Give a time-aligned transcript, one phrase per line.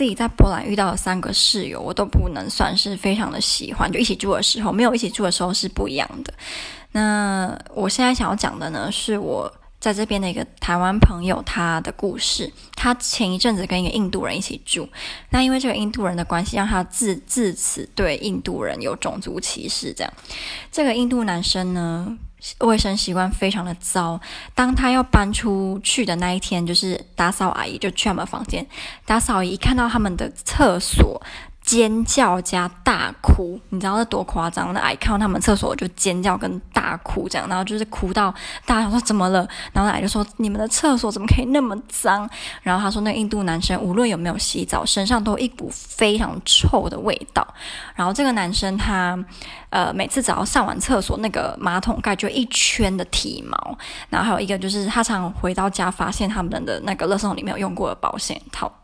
[0.00, 3.92] 自己在波兰遇到的三个室友，我都不能算是非常的喜欢。
[3.92, 6.32] 就一起住的时候，没有一起住的时候是不一样的。
[6.92, 12.52] 那我现在想要讲的呢，是我在这边的一个台湾朋友他的故事。
[12.76, 14.88] 他前一阵子跟一个印度人一起住，
[15.30, 19.92] 那因为这个印度人的关系，让他自自此对印度人有种族歧视。
[19.92, 20.12] 这样，
[20.70, 22.16] 这个印度男生呢，
[22.60, 24.20] 卫生习惯非常的糟。
[24.54, 28.66] 当他要搬出去的那一天，就是打扫阿姨就去他们房间，
[29.04, 31.20] 打扫阿姨一看到他们的厕所。
[31.62, 34.72] 尖叫加大哭，你知道那多夸张？
[34.72, 36.58] 那阿姨看到他们厕所就尖叫跟
[36.90, 38.34] 大哭这样，然后就是哭到
[38.66, 39.46] 大家说怎么了？
[39.72, 42.28] 然后阿姨就说你们的厕所怎么可以那么脏？
[42.62, 47.46] 然后他说那印度男生无论有没有洗澡，身上都一股非常臭的味道。
[47.94, 49.16] 然后这个男生他
[49.68, 53.78] 呃每次只要上完厕所，那个马桶盖就一圈的体毛。
[54.08, 58.79] 然后还有一个就是他常回到家发现他们的那个垃圾桶里面有用过的保险套。